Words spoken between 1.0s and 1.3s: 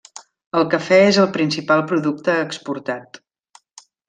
és el